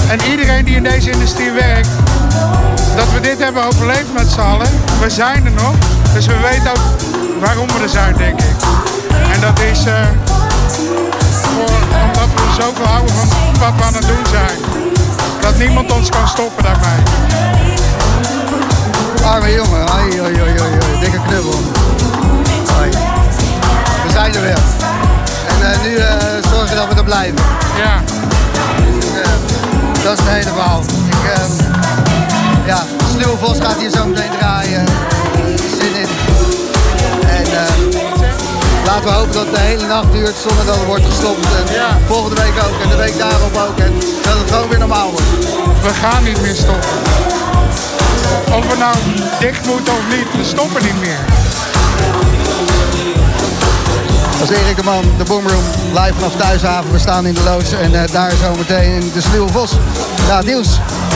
en 0.10 0.20
iedereen 0.30 0.66
die 0.66 0.76
in 0.76 0.84
deze 0.84 1.12
industrie 1.12 1.52
werkt, 1.52 1.90
dat 2.96 3.12
we 3.14 3.20
dit 3.20 3.40
hebben 3.40 3.64
overleefd 3.64 4.14
met 4.14 4.28
z'n 4.28 4.40
allen. 4.40 4.70
We 5.00 5.10
zijn 5.10 5.46
er 5.46 5.52
nog, 5.52 5.76
dus 6.14 6.26
we 6.26 6.38
weten 6.38 6.72
ook 6.72 7.10
waarom 7.40 7.68
we 7.68 7.84
er 7.84 7.90
zijn, 7.90 8.16
denk 8.18 8.40
ik. 8.40 8.56
En 9.34 9.42
dat 9.42 9.60
is 9.60 9.86
eh, 9.86 9.94
voor, 11.42 11.70
omdat 12.04 12.30
we 12.36 12.62
zoveel 12.62 12.86
houden 12.86 13.16
van 13.16 13.28
wat 13.60 13.74
we 13.78 13.84
aan 13.84 13.94
het 13.94 14.08
doen 14.08 14.26
zijn. 14.30 14.89
Dat 15.42 15.58
niemand 15.58 15.92
ons 15.92 16.10
kan 16.10 16.28
stoppen 16.28 16.64
daarmee. 16.64 17.00
Arme 19.26 19.52
jongen. 19.54 19.90
Ai. 19.90 20.10
Dikke 21.00 21.20
knubbel. 21.28 21.60
Ai. 22.80 22.90
We 24.04 24.12
zijn 24.12 24.36
er 24.36 24.42
weer. 24.42 24.60
En 25.48 25.72
eh, 25.72 25.82
nu 25.82 25.96
eh, 25.96 26.16
zorgen 26.52 26.76
dat 26.76 26.88
we 26.88 26.96
er 26.96 27.04
blijven. 27.04 27.40
Ja. 27.78 28.02
Eh, 29.22 29.30
dat 30.04 30.14
is 30.14 30.20
het 30.20 30.28
hele 30.28 30.50
verhaal. 30.50 30.82
Ik, 31.08 31.32
ehm, 31.34 31.52
ja, 32.66 32.84
Sluwe 33.14 33.38
Vos 33.38 33.58
gaat 33.60 33.80
hier 33.80 33.90
zo 33.90 34.06
meteen 34.06 34.32
draaien. 34.38 34.86
Zin 35.80 35.96
in. 35.96 36.19
En 38.90 38.96
laten 38.96 39.10
we 39.10 39.18
hopen 39.18 39.34
dat 39.34 39.46
het 39.46 39.56
de 39.56 39.62
hele 39.62 39.88
nacht 39.88 40.12
duurt 40.12 40.36
zonder 40.36 40.66
dat 40.66 40.76
er 40.76 40.86
wordt 40.86 41.06
gestopt. 41.06 41.46
En 41.46 41.68
volgende 42.08 42.42
week 42.42 42.54
ook 42.66 42.82
en 42.84 42.90
de 42.90 42.96
week 42.96 43.18
daarop 43.18 43.56
ook. 43.68 43.78
En 43.80 43.94
dat 44.24 44.38
het 44.38 44.52
gewoon 44.52 44.70
weer 44.70 44.80
normaal 44.80 45.10
wordt. 45.12 45.30
We 45.82 45.94
gaan 45.94 46.24
niet 46.24 46.42
meer 46.42 46.56
stoppen. 46.56 46.90
Of 48.58 48.68
we 48.72 48.78
nou 48.78 48.96
dicht 49.40 49.66
moeten 49.66 49.94
of 49.94 50.06
niet, 50.10 50.28
we 50.38 50.44
stoppen 50.44 50.84
niet 50.84 51.00
meer. 51.00 51.20
Dat 54.40 54.50
is 54.50 54.58
Erik 54.58 54.76
de 54.76 54.84
Man, 54.84 55.04
de 55.18 55.24
Boomroom, 55.24 55.64
live 55.94 56.14
vanaf 56.14 56.36
Thuishaven. 56.36 56.92
We 56.92 57.00
staan 57.00 57.26
in 57.26 57.34
de 57.34 57.44
loods 57.44 57.72
en 57.72 58.04
eh, 58.04 58.12
daar 58.12 58.32
zometeen 58.42 58.92
in 58.92 59.12
de 59.14 59.22
Sluwe 59.22 59.52
Vos. 59.52 59.72
Ja, 60.28 60.42
nieuws. 60.42 60.80